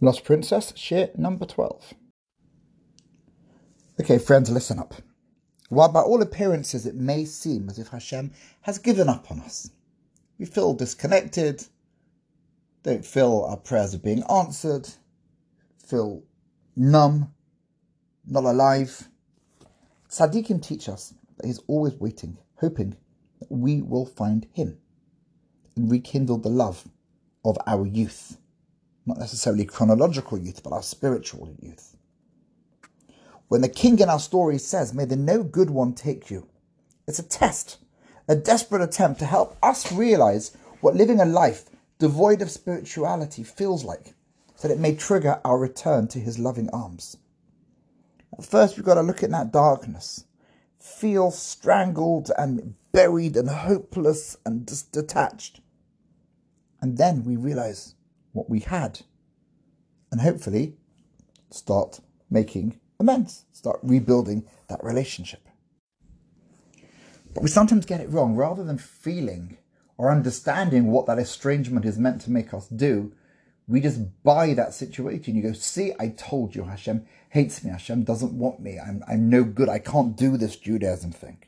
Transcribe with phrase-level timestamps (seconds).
[0.00, 1.94] Lost Princess, share number 12.
[4.00, 4.94] Okay, friends, listen up.
[5.68, 9.70] While by all appearances it may seem as if Hashem has given up on us,
[10.36, 11.64] we feel disconnected,
[12.82, 14.88] don't feel our prayers are being answered,
[15.78, 16.24] feel
[16.74, 17.32] numb,
[18.26, 19.08] not alive.
[20.10, 22.96] Tzaddikim teach us that he's always waiting, hoping
[23.38, 24.76] that we will find him
[25.76, 26.88] and rekindle the love
[27.44, 28.38] of our youth.
[29.06, 31.96] Not necessarily chronological youth, but our spiritual youth.
[33.48, 36.48] When the king in our story says, May the no good one take you,
[37.06, 37.78] it's a test,
[38.26, 41.68] a desperate attempt to help us realize what living a life
[41.98, 44.14] devoid of spirituality feels like,
[44.54, 47.16] so that it may trigger our return to his loving arms.
[48.38, 50.24] At first, we've got to look at that darkness,
[50.80, 55.60] feel strangled and buried and hopeless and just detached.
[56.80, 57.94] And then we realize
[58.34, 59.00] what we had
[60.12, 60.76] and hopefully
[61.50, 65.48] start making amends, start rebuilding that relationship.
[67.32, 68.36] But we sometimes get it wrong.
[68.36, 69.56] Rather than feeling
[69.96, 73.12] or understanding what that estrangement is meant to make us do,
[73.66, 75.36] we just buy that situation.
[75.36, 77.70] You go, see, I told you Hashem hates me.
[77.70, 78.78] Hashem doesn't want me.
[78.78, 79.68] I'm, I'm no good.
[79.68, 81.38] I can't do this Judaism thing.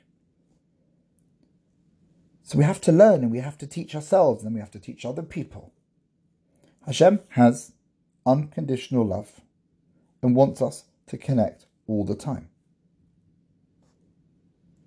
[2.43, 4.79] So we have to learn and we have to teach ourselves and we have to
[4.79, 5.73] teach other people.
[6.87, 7.73] Hashem has
[8.25, 9.41] unconditional love
[10.23, 12.49] and wants us to connect all the time.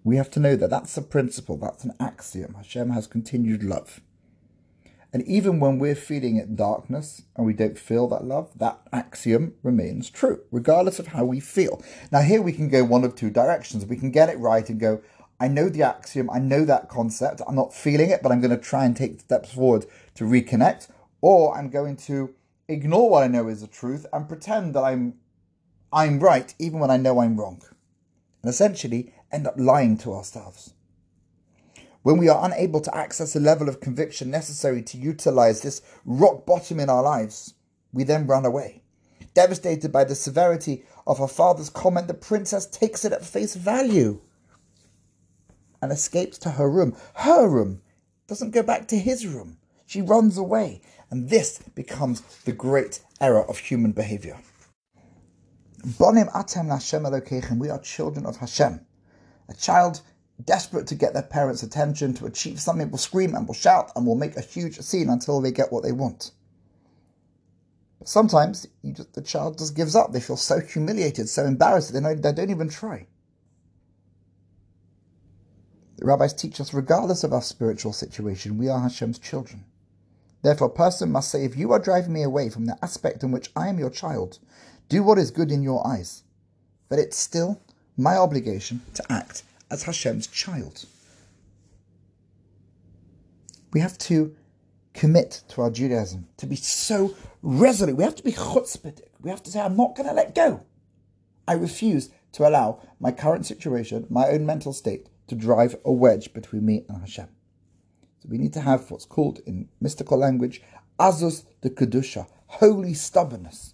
[0.04, 2.54] We have to know that that's a principle, that's an axiom.
[2.56, 4.00] Hashem has continued love.
[5.12, 9.56] And even when we're feeling it darkness and we don't feel that love, that axiom
[9.62, 11.84] remains true, regardless of how we feel.
[12.12, 13.86] Now, here we can go one of two directions.
[13.86, 15.02] We can get it right and go,
[15.40, 18.56] I know the axiom, I know that concept, I'm not feeling it, but I'm going
[18.56, 20.90] to try and take steps forward to reconnect,
[21.22, 22.34] or I'm going to
[22.68, 25.16] ignore what I know is the truth and pretend that I'm
[25.92, 27.62] I'm right even when I know I'm wrong.
[28.42, 30.74] And essentially end up lying to ourselves.
[32.04, 36.46] When we are unable to access the level of conviction necessary to utilize this rock
[36.46, 37.56] bottom in our lives,
[37.92, 38.84] we then run away.
[39.34, 44.22] Devastated by the severity of her father's comment, the princess takes it at face value
[45.82, 46.96] and escapes to her room.
[47.16, 47.82] Her room
[48.28, 49.58] doesn't go back to his room.
[49.86, 50.82] She runs away.
[51.12, 54.38] And this becomes the great error of human behavior.
[55.82, 57.60] Bonim atem Hashem.
[57.60, 58.82] We are children of Hashem.
[59.48, 60.02] A child
[60.46, 64.06] desperate to get their parents' attention, to achieve something, will scream and will shout and
[64.06, 66.32] will make a huge scene until they get what they want.
[67.98, 70.12] But sometimes just, the child just gives up.
[70.12, 73.08] They feel so humiliated, so embarrassed, they, know, they don't even try.
[75.98, 79.66] The rabbis teach us, regardless of our spiritual situation, we are Hashem's children.
[80.42, 83.32] Therefore, a person must say, If you are driving me away from the aspect in
[83.32, 84.40] which I am your child,
[84.88, 86.24] do what is good in your eyes.
[86.88, 87.62] But it's still
[87.98, 90.86] my obligation to act as Hashem's child.
[93.72, 94.36] We have to
[94.94, 97.98] commit to our Judaism, to be so resolute.
[97.98, 99.10] We have to be chutzpahdik.
[99.22, 100.66] We have to say, I'm not going to let go.
[101.48, 106.34] I refuse to allow my current situation, my own mental state, to drive a wedge
[106.34, 107.28] between me and Hashem.
[108.30, 110.62] We need to have what's called in mystical language
[111.00, 113.74] azus de kedusha, holy stubbornness.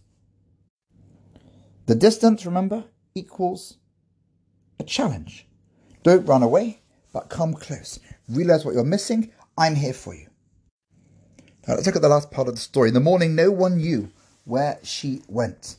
[1.88, 3.78] The distance, remember, equals
[4.80, 5.48] a challenge.
[6.04, 8.00] Don't run away, but come close.
[8.30, 9.32] Realize what you're missing.
[9.58, 10.28] I'm here for you.
[11.68, 12.90] Now let's look at the last part of the story.
[12.90, 14.12] In the morning, no one knew
[14.46, 15.78] where she went.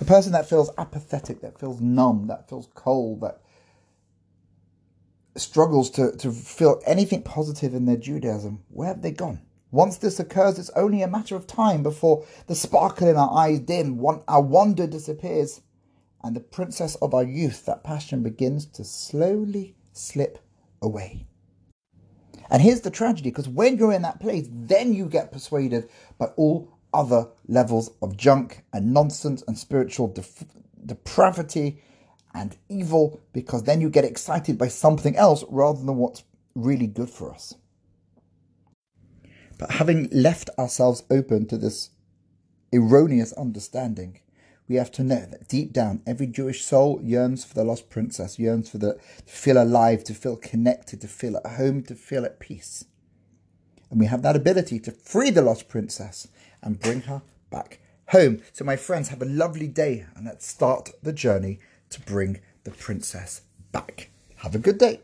[0.00, 3.42] A person that feels apathetic, that feels numb, that feels cold, that
[5.40, 9.40] struggles to, to feel anything positive in their Judaism, where have they gone?
[9.70, 13.60] Once this occurs, it's only a matter of time before the sparkle in our eyes
[13.60, 15.60] dim, our wonder disappears,
[16.24, 20.38] and the princess of our youth, that passion begins to slowly slip
[20.80, 21.26] away.
[22.50, 26.26] And here's the tragedy because when you're in that place, then you get persuaded by
[26.36, 30.44] all other levels of junk and nonsense and spiritual def-
[30.84, 31.82] depravity
[32.38, 36.22] and evil because then you get excited by something else rather than what's
[36.54, 37.54] really good for us.
[39.58, 41.90] But having left ourselves open to this
[42.72, 44.20] erroneous understanding,
[44.68, 48.38] we have to know that deep down, every Jewish soul yearns for the lost princess,
[48.38, 48.94] yearns for the
[49.26, 52.84] to feel alive, to feel connected, to feel at home, to feel at peace.
[53.90, 56.28] And we have that ability to free the lost princess
[56.62, 58.42] and bring her back home.
[58.52, 61.58] So, my friends, have a lovely day and let's start the journey
[61.90, 63.42] to bring the princess
[63.72, 64.10] back.
[64.36, 65.00] Have a good day.